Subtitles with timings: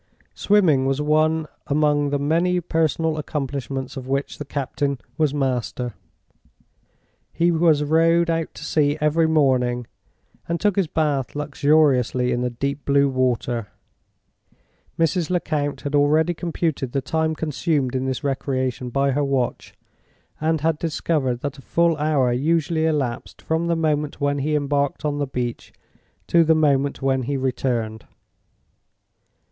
[0.33, 5.93] Swimming was one among the many personal accomplishments of which the captain was master.
[7.31, 9.85] He was rowed out to sea every morning,
[10.49, 13.67] and took his bath luxuriously in the deep blue water.
[14.97, 15.29] Mrs.
[15.29, 19.75] Lecount had already computed the time consumed in this recreation by her watch,
[20.39, 25.05] and had discovered that a full hour usually elapsed from the moment when he embarked
[25.05, 25.71] on the beach
[26.25, 28.05] to the moment when he returned.